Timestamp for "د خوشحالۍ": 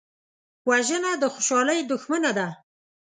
1.21-1.79